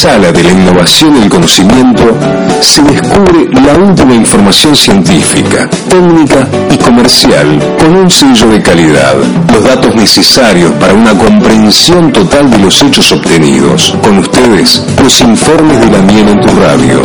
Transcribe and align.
sala 0.00 0.32
de 0.32 0.42
la 0.42 0.50
innovación 0.52 1.16
y 1.16 1.22
el 1.24 1.28
conocimiento 1.28 2.16
se 2.60 2.82
descubre 2.82 3.48
la 3.52 3.74
última 3.74 4.14
información 4.14 4.76
científica, 4.76 5.68
técnica 5.88 6.46
y 6.70 6.76
comercial 6.76 7.58
con 7.78 7.96
un 7.96 8.10
sello 8.10 8.48
de 8.48 8.60
calidad, 8.62 9.14
los 9.52 9.64
datos 9.64 9.94
necesarios 9.94 10.72
para 10.72 10.92
una 10.92 11.16
comprensión 11.16 12.12
total 12.12 12.50
de 12.50 12.58
los 12.58 12.82
hechos 12.82 13.12
obtenidos. 13.12 13.94
Con 14.02 14.18
ustedes, 14.18 14.84
los 15.02 15.20
informes 15.20 15.80
de 15.80 15.90
la 15.90 15.98
miel 16.02 16.28
en 16.28 16.40
tu 16.40 16.48
radio. 16.60 17.02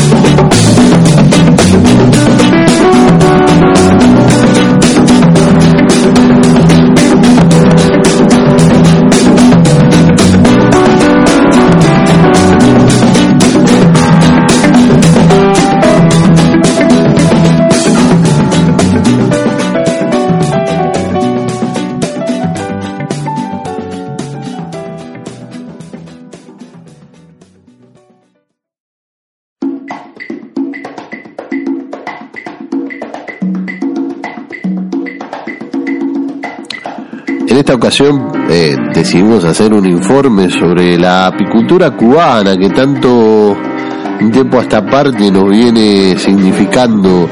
En 37.56 37.60
esta 37.60 37.76
ocasión 37.76 38.34
eh, 38.50 38.76
decidimos 38.94 39.46
hacer 39.46 39.74
un 39.74 39.86
informe 39.86 40.50
sobre 40.50 40.98
la 40.98 41.28
apicultura 41.28 41.92
cubana 41.92 42.58
que 42.58 42.70
tanto 42.70 43.56
un 44.20 44.30
tiempo 44.30 44.60
a 44.60 44.64
esta 44.64 44.86
parte 44.86 45.32
nos 45.32 45.50
viene 45.50 46.20
significando 46.20 47.30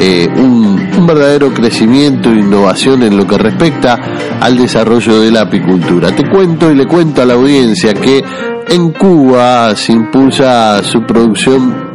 eh, 0.00 0.26
un, 0.34 0.80
un, 0.96 1.06
verdadero 1.06 1.52
crecimiento 1.52 2.30
e 2.30 2.38
innovación 2.38 3.02
en 3.02 3.18
lo 3.18 3.26
que 3.26 3.36
respecta 3.36 3.98
al 4.40 4.56
desarrollo 4.56 5.20
de 5.20 5.30
la 5.30 5.42
apicultura. 5.42 6.10
Te 6.10 6.26
cuento 6.26 6.72
y 6.72 6.74
le 6.74 6.86
cuento 6.86 7.20
a 7.20 7.26
la 7.26 7.34
audiencia 7.34 7.92
que 7.92 8.24
en 8.68 8.92
Cuba 8.92 9.76
se 9.76 9.92
impulsa 9.92 10.82
su 10.84 11.02
producción 11.02 11.85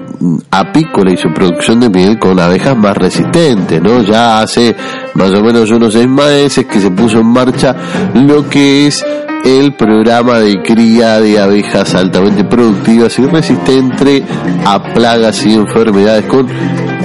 apícola 0.49 1.11
y 1.11 1.17
su 1.17 1.33
producción 1.33 1.79
de 1.79 1.89
miel 1.89 2.19
con 2.19 2.39
abejas 2.39 2.75
más 2.77 2.97
resistentes, 2.97 3.81
¿no? 3.81 4.01
Ya 4.03 4.41
hace 4.41 4.75
más 5.13 5.31
o 5.31 5.41
menos 5.41 5.69
unos 5.71 5.93
seis 5.93 6.07
meses 6.07 6.65
que 6.65 6.79
se 6.79 6.91
puso 6.91 7.19
en 7.19 7.27
marcha 7.27 7.75
lo 8.13 8.47
que 8.47 8.87
es 8.87 9.05
el 9.43 9.73
programa 9.73 10.39
de 10.39 10.61
cría 10.61 11.19
de 11.19 11.39
abejas 11.39 11.95
altamente 11.95 12.43
productivas 12.43 13.17
y 13.17 13.25
resistentes 13.25 14.23
a 14.65 14.93
plagas 14.93 15.45
y 15.45 15.55
enfermedades 15.55 16.25
con 16.25 16.47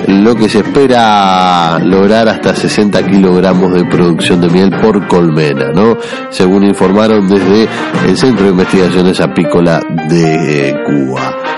lo 0.07 0.35
que 0.37 0.49
se 0.49 0.59
espera 0.59 1.79
lograr 1.79 2.29
hasta 2.29 2.55
60 2.55 3.03
kilogramos 3.07 3.73
de 3.73 3.85
producción 3.87 4.41
de 4.41 4.49
miel 4.51 4.71
por 4.81 5.07
colmena, 5.09 5.73
¿no? 5.73 5.97
Según 6.31 6.65
informaron 6.65 7.27
desde 7.27 7.69
el 8.07 8.17
Centro 8.17 8.45
de 8.45 8.51
Investigaciones 8.51 9.21
Apícola 9.21 9.81
de 10.09 10.75
Cuba. 10.87 11.56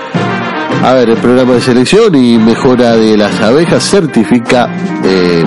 A 0.83 0.93
ver, 0.93 1.09
el 1.09 1.17
programa 1.17 1.53
de 1.53 1.61
selección 1.61 2.15
y 2.15 2.37
mejora 2.37 2.95
de 2.95 3.17
las 3.17 3.39
abejas 3.41 3.83
certifica 3.83 4.69
eh, 5.03 5.43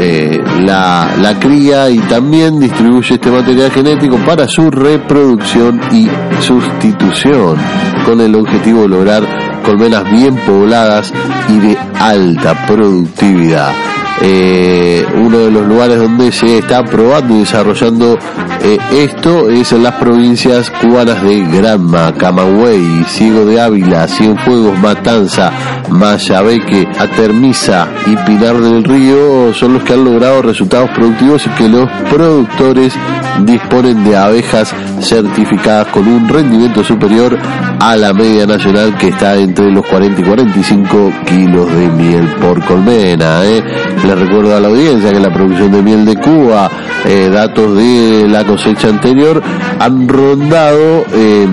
eh, 0.00 0.40
la, 0.60 1.14
la, 1.20 1.38
cría 1.38 1.88
y 1.90 1.98
también 2.00 2.58
distribuye 2.58 3.14
este 3.14 3.30
material 3.30 3.70
genético 3.70 4.16
para 4.18 4.48
su 4.48 4.70
reproducción 4.70 5.80
y 5.92 6.08
sustitución, 6.40 7.56
con 8.04 8.20
el 8.20 8.34
objetivo 8.34 8.82
de 8.82 8.88
lograr 8.88 9.24
colmenas 9.64 10.10
bien 10.10 10.36
pobladas 10.46 11.12
y 11.48 11.58
de 11.58 11.78
alta 11.98 12.66
productividad. 12.66 13.72
Eh, 14.20 15.06
uno 15.14 15.38
de 15.38 15.50
los 15.50 15.66
lugares 15.66 15.98
donde 15.98 16.32
se 16.32 16.58
está 16.58 16.84
probando 16.84 17.36
y 17.36 17.40
desarrollando 17.40 18.18
eh, 18.62 18.76
esto 18.92 19.48
es 19.48 19.72
en 19.72 19.84
las 19.84 19.94
provincias 19.94 20.70
cubanas 20.70 21.22
de 21.22 21.44
Granma, 21.46 22.12
Camagüey, 22.14 23.04
Ciego 23.06 23.44
de 23.44 23.60
Ávila, 23.60 24.08
Cienfuegos, 24.08 24.76
Matanza, 24.78 25.52
Mayabeque, 25.90 26.88
Atermiza 26.98 27.86
y 28.06 28.16
Pinar 28.16 28.56
del 28.56 28.82
Río 28.82 29.54
son 29.54 29.74
los 29.74 29.84
que 29.84 29.92
han 29.92 30.04
logrado 30.04 30.42
resultados 30.42 30.90
productivos 30.90 31.46
y 31.46 31.50
que 31.50 31.68
los 31.68 31.88
productores 32.10 32.92
disponen 33.44 34.02
de 34.02 34.16
abejas 34.16 34.74
certificadas 35.00 35.88
con 35.88 36.06
un 36.06 36.28
rendimiento 36.28 36.82
superior 36.82 37.38
a 37.80 37.96
la 37.96 38.12
media 38.12 38.46
nacional 38.46 38.96
que 38.96 39.08
está 39.08 39.36
entre 39.36 39.70
los 39.70 39.86
40 39.86 40.20
y 40.20 40.24
45 40.24 41.12
kilos 41.26 41.72
de 41.74 41.88
miel 41.88 42.26
por 42.40 42.64
colmena. 42.64 43.44
¿eh? 43.44 43.62
Le 44.04 44.14
recuerdo 44.14 44.56
a 44.56 44.60
la 44.60 44.68
audiencia 44.68 45.12
que 45.12 45.20
la 45.20 45.32
producción 45.32 45.72
de 45.72 45.82
miel 45.82 46.04
de 46.04 46.16
Cuba, 46.16 46.70
eh, 47.04 47.28
datos 47.32 47.76
de 47.76 48.26
la 48.28 48.44
cosecha 48.44 48.88
anterior, 48.88 49.42
han 49.78 50.08
rondado, 50.08 51.04
eh, 51.12 51.46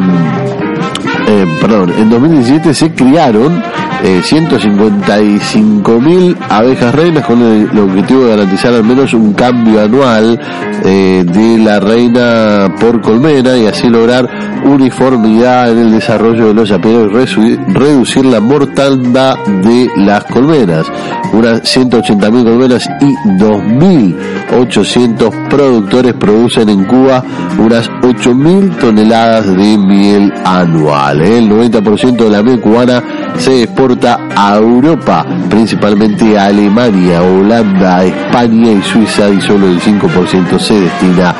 perdón, 1.61 1.93
en 1.97 2.09
2017 2.09 2.73
se 2.73 2.93
criaron 2.93 3.61
eh, 4.03 4.21
155 4.23 6.01
mil 6.01 6.37
abejas 6.49 6.93
reinas 6.93 7.25
con 7.25 7.41
el, 7.41 7.79
objetivo 7.79 8.23
de 8.23 8.29
garantizar 8.29 8.73
al 8.73 8.83
menos 8.83 9.13
un 9.13 9.33
cambio 9.33 9.81
anual 9.81 10.39
eh, 10.83 11.23
de 11.25 11.57
la 11.57 11.79
reina 11.79 12.75
por 12.79 13.01
colmena 13.01 13.57
y 13.57 13.67
así 13.67 13.87
lograr 13.87 14.29
uniformidad 14.65 15.71
en 15.71 15.79
el 15.79 15.91
desarrollo 15.91 16.47
de 16.47 16.53
los 16.53 16.71
apiarios 16.71 17.37
y 17.37 17.55
reducir 17.55 18.25
la 18.25 18.39
mortandad 18.39 19.35
de 19.45 19.89
las 19.97 20.23
colmenas. 20.25 20.85
Unas 21.33 21.67
180 21.67 22.31
mil 22.31 22.43
colmenas 22.43 22.87
y 23.01 23.13
2.800 23.37 25.49
productores 25.49 26.13
producen 26.13 26.69
en 26.69 26.85
Cuba 26.85 27.23
unas 27.57 27.89
8.000 27.89 28.77
toneladas 28.77 29.55
de 29.55 29.77
miel 29.77 30.33
anual. 30.43 31.21
El 31.21 31.49
90% 31.49 32.15
de 32.15 32.29
la 32.29 32.43
miel 32.43 32.61
cubana 32.61 33.03
se 33.37 33.63
exporta 33.63 34.19
a 34.35 34.55
Europa, 34.55 35.25
principalmente 35.49 36.37
a 36.37 36.45
Alemania, 36.45 37.21
Holanda, 37.21 38.03
España 38.03 38.71
y 38.71 38.81
Suiza 38.81 39.29
y 39.29 39.41
solo 39.41 39.67
el 39.67 39.79
5% 39.79 40.59
se 40.59 40.81
destina 40.81 41.35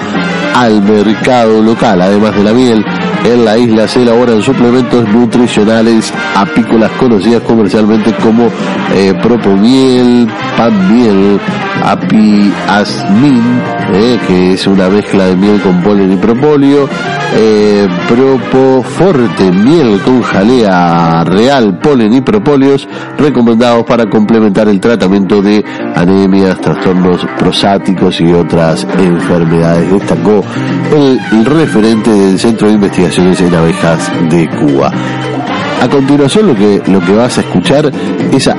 al 0.55 0.81
mercado 0.81 1.61
local. 1.61 2.01
Además 2.01 2.33
de 2.35 2.43
la 2.43 2.53
miel, 2.53 2.85
en 3.25 3.43
la 3.43 3.57
isla 3.57 3.87
se 3.87 4.03
elaboran 4.03 4.41
suplementos 4.41 5.07
nutricionales 5.09 6.13
apícolas 6.35 6.91
conocidas 6.91 7.41
comercialmente 7.41 8.13
como 8.13 8.47
eh, 8.93 9.13
propomiel, 9.21 10.27
pan 10.55 10.95
miel, 10.95 11.39
apiasmin, 11.83 13.41
eh, 13.93 14.19
que 14.27 14.53
es 14.53 14.65
una 14.67 14.87
mezcla 14.89 15.25
de 15.25 15.35
miel 15.35 15.59
con 15.61 15.81
polen 15.81 16.13
y 16.13 16.15
propóleo, 16.15 16.87
eh, 17.35 17.87
propoforte, 18.07 19.51
miel 19.51 19.99
con 20.05 20.21
jalea 20.21 21.23
real, 21.25 21.79
polen 21.79 22.13
y 22.13 22.21
propóleos, 22.21 22.87
recomendados 23.17 23.83
para 23.83 24.05
complementar 24.09 24.69
el 24.69 24.79
tratamiento 24.79 25.41
de 25.41 25.65
anemias, 25.95 26.61
trastornos 26.61 27.25
prostáticos 27.37 28.21
y 28.21 28.31
otras 28.31 28.87
enfermedades. 28.97 29.91
Destacó 29.91 30.44
el, 30.91 31.45
referente 31.45 32.11
del 32.11 32.39
Centro 32.39 32.67
de 32.67 32.73
Investigaciones 32.75 33.39
en 33.41 33.53
Abejas 33.53 34.11
de 34.29 34.47
Cuba. 34.49 34.91
A 35.81 35.89
continuación 35.89 36.47
lo 36.47 36.55
que, 36.55 36.81
lo 36.87 36.99
que 36.99 37.11
vas 37.11 37.37
a 37.37 37.41
escuchar 37.41 37.91
es 38.31 38.49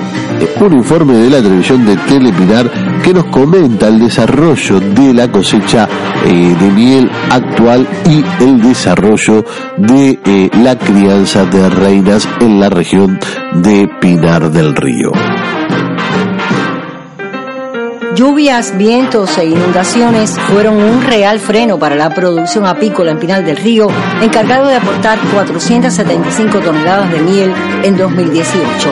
un 0.60 0.72
informe 0.74 1.14
de 1.14 1.30
la 1.30 1.42
televisión 1.42 1.84
de 1.84 1.96
Telepinar 1.96 2.70
que 3.02 3.12
nos 3.14 3.24
comenta 3.26 3.88
el 3.88 3.98
desarrollo 3.98 4.80
de 4.80 5.14
la 5.14 5.30
cosecha 5.30 5.88
eh, 6.24 6.56
de 6.58 6.70
miel 6.70 7.10
actual 7.30 7.86
y 8.08 8.24
el 8.44 8.60
desarrollo 8.60 9.44
de 9.76 10.18
eh, 10.24 10.50
la 10.62 10.76
crianza 10.76 11.44
de 11.46 11.68
reinas 11.70 12.28
en 12.40 12.60
la 12.60 12.68
región 12.68 13.18
de 13.54 13.88
Pinar 14.00 14.50
del 14.50 14.74
Río. 14.74 15.12
Lluvias, 18.16 18.78
vientos 18.78 19.36
e 19.36 19.44
inundaciones 19.44 20.38
fueron 20.48 20.76
un 20.76 21.02
real 21.02 21.38
freno 21.38 21.78
para 21.78 21.96
la 21.96 22.08
producción 22.08 22.64
apícola 22.64 23.10
en 23.10 23.18
Pinal 23.18 23.44
del 23.44 23.58
Río, 23.58 23.88
encargado 24.22 24.68
de 24.68 24.76
aportar 24.76 25.18
475 25.34 26.60
toneladas 26.60 27.12
de 27.12 27.20
miel 27.20 27.52
en 27.82 27.94
2018. 27.94 28.88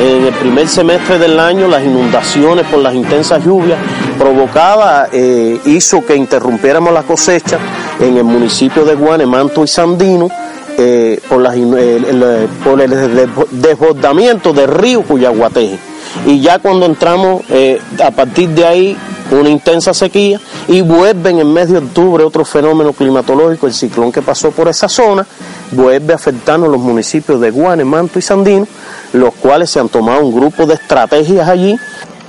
En 0.00 0.26
el 0.26 0.34
primer 0.34 0.68
semestre 0.68 1.18
del 1.18 1.40
año, 1.40 1.66
las 1.66 1.82
inundaciones 1.82 2.64
por 2.66 2.78
las 2.78 2.94
intensas 2.94 3.44
lluvias 3.44 3.80
provocadas 4.16 5.08
eh, 5.12 5.58
hizo 5.64 6.06
que 6.06 6.14
interrumpiéramos 6.14 6.92
la 6.92 7.02
cosecha 7.02 7.58
en 7.98 8.16
el 8.16 8.24
municipio 8.24 8.84
de 8.84 8.94
Guanemanto 8.94 9.64
y 9.64 9.66
Sandino 9.66 10.28
eh, 10.78 11.20
por, 11.28 11.44
el, 11.52 12.48
por 12.62 12.80
el 12.80 13.28
desbordamiento 13.50 14.52
del 14.52 14.68
río 14.68 15.02
Cuyaguateje. 15.02 15.91
Y 16.26 16.40
ya 16.40 16.58
cuando 16.58 16.86
entramos, 16.86 17.42
a 18.02 18.10
partir 18.10 18.50
de 18.50 18.64
ahí, 18.64 18.96
una 19.30 19.48
intensa 19.48 19.94
sequía 19.94 20.40
y 20.68 20.82
vuelve 20.82 21.30
en 21.30 21.38
el 21.38 21.46
mes 21.46 21.70
de 21.70 21.78
octubre 21.78 22.22
otro 22.24 22.44
fenómeno 22.44 22.92
climatológico, 22.92 23.66
el 23.66 23.72
ciclón 23.72 24.12
que 24.12 24.20
pasó 24.20 24.50
por 24.50 24.68
esa 24.68 24.88
zona, 24.88 25.26
vuelve 25.70 26.12
a 26.12 26.16
afectarnos 26.16 26.68
los 26.68 26.80
municipios 26.80 27.40
de 27.40 27.50
Guane, 27.50 27.84
Manto 27.84 28.18
y 28.18 28.22
Sandino, 28.22 28.66
los 29.12 29.34
cuales 29.34 29.70
se 29.70 29.80
han 29.80 29.88
tomado 29.88 30.24
un 30.24 30.34
grupo 30.34 30.66
de 30.66 30.74
estrategias 30.74 31.48
allí. 31.48 31.78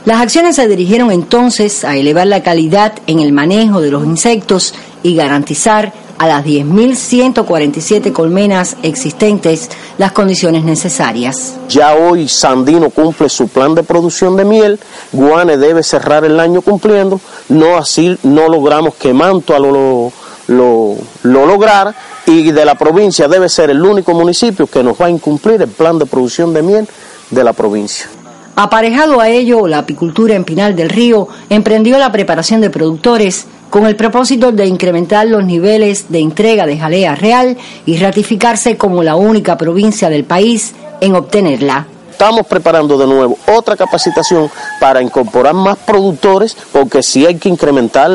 Las 0.06 0.22
acciones 0.22 0.56
se 0.56 0.68
dirigieron 0.68 1.12
entonces 1.12 1.86
a 1.86 1.96
elevar 1.96 2.28
la 2.28 2.44
calidad 2.44 2.94
en 3.08 3.20
el 3.20 3.32
manejo 3.32 3.82
de 3.82 3.92
los 3.92 4.06
insectos 4.06 4.74
y 5.02 5.16
garantizar 5.16 5.94
a 6.18 6.28
las 6.28 6.46
10.147 6.46 8.12
colmenas 8.12 8.78
existentes 8.84 9.70
las 9.98 10.12
condiciones 10.12 10.64
necesarias. 10.64 11.58
Ya 11.70 11.96
hoy 11.96 12.28
Sandino 12.28 12.90
cumple 12.90 13.30
su 13.30 13.48
plan 13.48 13.76
de 13.76 13.84
producción 13.84 14.36
de 14.36 14.46
miel, 14.46 14.80
Guane 15.12 15.58
debe 15.58 15.84
cerrar 15.84 16.26
el 16.26 16.40
año 16.40 16.62
cumpliendo, 16.62 17.20
no 17.50 17.78
así 17.78 18.18
no 18.24 18.48
logramos 18.48 18.96
que 18.96 19.14
Mantua 19.14 19.60
lo, 19.60 20.12
lo, 20.48 20.96
lo 21.24 21.46
lograra 21.46 21.96
y 22.26 22.52
de 22.52 22.66
la 22.66 22.76
provincia 22.76 23.28
debe 23.28 23.50
ser 23.50 23.70
el 23.70 23.84
único 23.84 24.14
municipio 24.14 24.68
que 24.68 24.84
nos 24.84 25.00
va 25.00 25.08
a 25.08 25.10
incumplir 25.10 25.62
el 25.62 25.70
plan 25.70 26.00
de 26.00 26.06
producción 26.06 26.54
de 26.54 26.62
miel 26.62 26.88
de 27.30 27.44
la 27.44 27.54
provincia. 27.54 28.08
Aparejado 28.56 29.20
a 29.20 29.30
ello, 29.30 29.68
la 29.68 29.80
apicultura 29.80 30.36
en 30.36 30.44
Pinal 30.44 30.76
del 30.76 30.90
Río 30.90 31.28
emprendió 31.50 31.98
la 31.98 32.12
preparación 32.12 32.62
de 32.62 32.70
productores 32.70 33.48
con 33.74 33.88
el 33.88 33.96
propósito 33.96 34.52
de 34.52 34.68
incrementar 34.68 35.26
los 35.26 35.44
niveles 35.44 36.06
de 36.10 36.20
entrega 36.20 36.68
de 36.68 36.78
jalea 36.78 37.16
real 37.16 37.58
y 37.88 37.98
ratificarse 37.98 38.78
como 38.78 39.02
la 39.02 39.16
única 39.16 39.58
provincia 39.58 40.12
del 40.12 40.26
país 40.26 40.76
en 41.02 41.16
obtenerla. 41.16 41.88
Estamos 42.12 42.46
preparando 42.46 43.00
de 43.00 43.08
nuevo 43.08 43.36
otra 43.48 43.76
capacitación 43.76 44.52
para 44.80 45.02
incorporar 45.02 45.56
más 45.56 45.80
productores, 45.80 46.56
porque 46.72 47.02
si 47.02 47.26
hay 47.26 47.38
que 47.40 47.50
incrementar, 47.50 48.12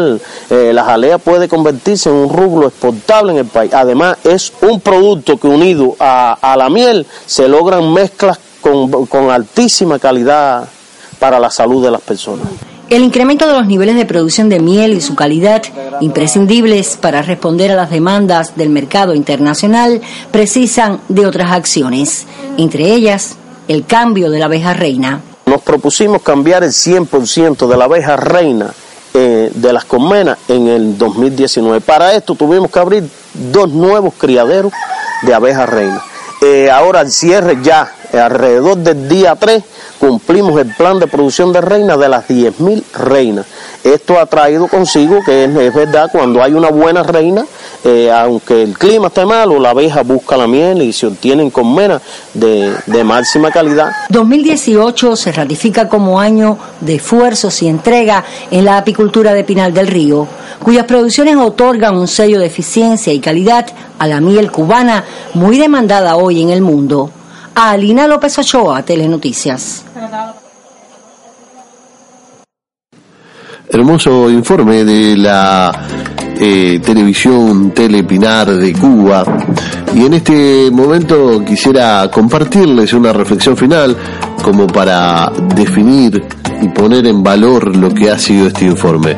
eh, 0.49 0.71
la 0.73 0.85
jalea 0.85 1.19
puede 1.19 1.49
convertirse 1.49 2.09
en 2.09 2.15
un 2.15 2.29
rublo 2.29 2.69
exportable 2.69 3.33
en 3.33 3.39
el 3.39 3.47
país. 3.47 3.75
Además, 3.75 4.17
es 4.23 4.53
un 4.61 4.81
producto 4.81 5.39
que 5.39 5.49
unido 5.49 5.97
a, 5.99 6.55
la 6.57 6.71
miel 6.71 7.05
se 7.27 7.49
logran 7.49 7.93
mezclas 7.93 8.39
con 8.61 9.29
altísima 9.29 9.99
calidad 9.99 10.69
para 11.19 11.41
la 11.41 11.51
salud 11.51 11.83
de 11.83 11.91
las 11.91 12.01
personas. 12.01 12.47
El 12.91 13.03
incremento 13.03 13.47
de 13.47 13.53
los 13.53 13.67
niveles 13.67 13.97
de 13.97 14.07
producción 14.07 14.49
de 14.49 14.61
miel 14.61 14.95
y 14.95 15.03
su 15.03 15.15
calidad, 15.15 15.63
imprescindibles 16.01 16.97
para 16.97 17.21
responder 17.21 17.71
a 17.71 17.77
las 17.77 17.91
demandas 17.91 18.57
del 18.57 18.71
mercado 18.71 19.15
internacional, 19.15 20.01
precisan 20.31 21.01
de 21.11 21.27
otras 21.27 21.53
acciones, 21.53 22.27
entre 22.57 22.95
ellas 22.95 23.37
el 23.69 23.85
cambio 23.85 24.31
de 24.31 24.39
la 24.39 24.47
abeja 24.47 24.73
reina. 24.73 25.21
Nos 25.45 25.61
propusimos 25.61 26.23
cambiar 26.23 26.65
el 26.65 26.71
100% 26.71 27.69
de 27.69 27.77
la 27.77 27.85
abeja 27.85 28.17
reina 28.17 28.73
eh, 29.13 29.51
de 29.55 29.73
las 29.75 29.85
colmenas 29.85 30.39
en 30.49 30.69
el 30.69 30.97
2019. 30.97 31.83
Para 31.83 32.15
esto 32.15 32.35
tuvimos 32.35 32.71
que 32.71 32.79
abrir 32.79 33.05
dos 33.35 33.69
nuevos 33.69 34.15
criaderos 34.17 34.73
de 35.23 35.35
abeja 35.35 35.67
reina. 35.67 36.03
Eh, 36.41 36.71
ahora 36.71 37.03
el 37.03 37.11
cierre 37.11 37.59
ya 37.63 37.93
alrededor 38.13 38.77
del 38.79 39.09
día 39.09 39.35
3 39.35 39.63
cumplimos 39.99 40.59
el 40.61 40.73
plan 40.75 40.99
de 40.99 41.07
producción 41.07 41.53
de 41.53 41.61
reinas 41.61 41.99
de 41.99 42.09
las 42.09 42.29
10.000 42.29 42.83
reinas. 42.95 43.47
Esto 43.85 44.19
ha 44.19 44.27
traído 44.27 44.69
consigo 44.69 45.21
que 45.25 45.45
es, 45.45 45.75
verdad, 45.75 46.09
cuando 46.11 46.43
hay 46.43 46.53
una 46.53 46.71
buena 46.71 47.03
reina, 47.03 47.45
eh, 47.85 48.11
aunque 48.11 48.63
el 48.63 48.77
clima 48.77 49.09
esté 49.09 49.25
malo, 49.25 49.59
la 49.59 49.71
abeja 49.71 50.03
busca 50.03 50.37
la 50.37 50.47
miel 50.47 50.83
y 50.83 50.93
se 50.93 51.07
obtienen 51.07 51.51
colmenas 51.51 52.03
de, 52.35 52.75
de 52.87 53.05
máxima 53.05 53.51
calidad. 53.51 53.93
2018 54.09 55.17
se 55.17 55.33
ratifica 55.33 55.89
como 55.89 56.21
año 56.21 56.59
de 56.81 56.97
esfuerzos 56.97 57.63
y 57.63 57.69
entrega 57.69 58.25
en 58.51 58.65
la 58.65 58.79
apicultura 58.79 59.33
de 59.33 59.45
Pinal 59.45 59.73
del 59.73 59.87
Río, 59.87 60.27
cuyas 60.63 60.85
producciones 60.87 61.37
otorgan 61.37 61.97
un 61.97 62.09
sello 62.09 62.41
de 62.41 62.47
eficiencia 62.47 63.13
y 63.13 63.21
calidad 63.21 63.67
a 63.99 64.07
la 64.07 64.21
miel 64.21 64.51
cubana 64.51 65.05
muy 65.35 65.59
demandada 65.59 66.17
hoy 66.17 66.43
en 66.43 66.51
el 66.51 66.61
mundo. 66.61 67.11
Alina 67.61 68.07
López 68.07 68.39
Ochoa, 68.39 68.85
Telenoticias. 68.85 69.85
Hermoso 73.69 74.31
informe 74.31 74.85
de 74.85 75.17
la 75.17 75.73
eh, 76.39 76.81
televisión 76.81 77.73
Telepinar 77.73 78.47
de 78.55 78.73
Cuba. 78.75 79.25
Y 79.93 80.07
en 80.07 80.15
este 80.15 80.71
momento 80.71 81.45
quisiera 81.45 82.09
compartirles 82.13 82.93
una 82.93 83.13
reflexión 83.13 83.57
final 83.57 83.97
como 84.41 84.69
para 84.69 85.33
definir 85.57 86.23
y 86.63 86.69
poner 86.69 87.09
en 87.09 87.25
valor 87.25 87.77
lo 87.77 87.93
que 87.93 88.09
ha 88.09 88.19
sido 88.19 88.47
este 88.47 88.67
informe. 88.67 89.17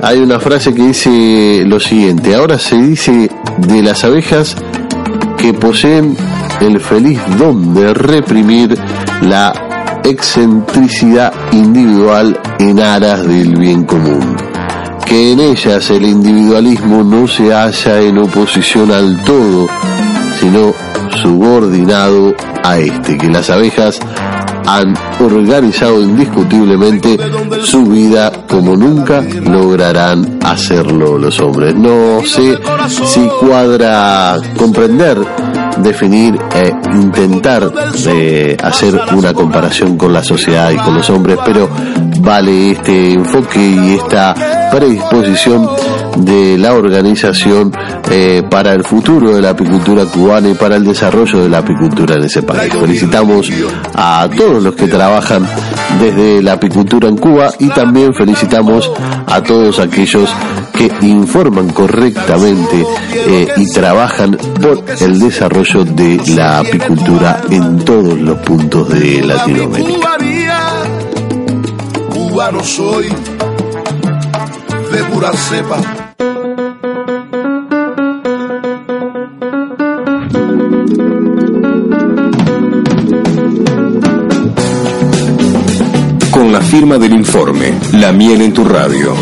Hay 0.00 0.20
una 0.20 0.40
frase 0.40 0.72
que 0.72 0.86
dice 0.86 1.64
lo 1.66 1.78
siguiente, 1.78 2.34
ahora 2.34 2.58
se 2.58 2.76
dice 2.76 3.30
de 3.58 3.82
las 3.82 4.04
abejas 4.04 4.56
que 5.36 5.52
poseen 5.52 6.16
el 6.60 6.80
feliz 6.80 7.20
don 7.38 7.74
de 7.74 7.92
reprimir 7.94 8.78
la 9.22 10.00
excentricidad 10.04 11.32
individual 11.52 12.38
en 12.58 12.80
aras 12.80 13.26
del 13.26 13.56
bien 13.56 13.84
común. 13.84 14.36
Que 15.06 15.32
en 15.32 15.40
ellas 15.40 15.90
el 15.90 16.04
individualismo 16.04 17.02
no 17.02 17.26
se 17.26 17.52
halla 17.52 18.00
en 18.00 18.18
oposición 18.18 18.90
al 18.90 19.22
todo, 19.22 19.66
sino 20.40 20.72
subordinado 21.22 22.34
a 22.62 22.78
este, 22.78 23.18
que 23.18 23.28
las 23.28 23.50
abejas 23.50 24.00
han 24.66 24.94
organizado 25.20 26.02
indiscutiblemente 26.02 27.18
su 27.62 27.84
vida 27.84 28.32
como 28.48 28.76
nunca 28.76 29.20
lograrán 29.20 30.38
hacerlo 30.42 31.18
los 31.18 31.38
hombres. 31.40 31.74
No 31.74 32.20
sé 32.24 32.58
si 33.06 33.26
cuadra 33.40 34.36
comprender 34.56 35.18
definir 35.78 36.38
e 36.54 36.72
intentar 36.94 37.70
de 37.70 38.56
hacer 38.62 39.00
una 39.14 39.32
comparación 39.32 39.96
con 39.96 40.12
la 40.12 40.22
sociedad 40.22 40.70
y 40.70 40.76
con 40.76 40.94
los 40.94 41.08
hombres, 41.10 41.38
pero 41.44 41.68
vale 42.24 42.72
este 42.72 43.12
enfoque 43.12 43.60
y 43.60 43.94
esta 43.94 44.34
predisposición 44.70 45.68
de 46.16 46.56
la 46.58 46.72
organización 46.72 47.72
eh, 48.10 48.42
para 48.48 48.72
el 48.72 48.84
futuro 48.84 49.34
de 49.34 49.42
la 49.42 49.50
apicultura 49.50 50.06
cubana 50.06 50.48
y 50.48 50.54
para 50.54 50.76
el 50.76 50.84
desarrollo 50.84 51.42
de 51.42 51.48
la 51.48 51.58
apicultura 51.58 52.16
en 52.16 52.24
ese 52.24 52.42
país. 52.42 52.72
Felicitamos 52.72 53.50
a 53.94 54.28
todos 54.36 54.62
los 54.62 54.74
que 54.74 54.86
trabajan 54.86 55.46
desde 56.00 56.42
la 56.42 56.54
apicultura 56.54 57.08
en 57.08 57.16
Cuba 57.16 57.50
y 57.58 57.68
también 57.68 58.14
felicitamos 58.14 58.90
a 59.26 59.42
todos 59.42 59.78
aquellos 59.78 60.30
que 60.72 60.90
informan 61.02 61.68
correctamente 61.70 62.84
eh, 63.12 63.48
y 63.56 63.70
trabajan 63.72 64.36
por 64.60 64.84
el 65.00 65.18
desarrollo 65.18 65.84
de 65.84 66.20
la 66.34 66.58
apicultura 66.58 67.42
en 67.50 67.84
todos 67.84 68.18
los 68.18 68.38
puntos 68.38 68.88
de 68.88 69.22
Latinoamérica. 69.22 70.53
Soy 72.64 73.08
de 74.90 75.36
cepa. 75.36 75.80
Con 86.32 86.52
la 86.52 86.60
firma 86.60 86.98
del 86.98 87.12
informe 87.12 87.72
La 87.92 88.10
miel 88.10 88.42
en 88.42 88.52
tu 88.52 88.64
radio 88.64 89.14